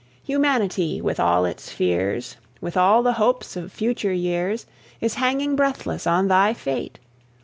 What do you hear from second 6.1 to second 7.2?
thy fate!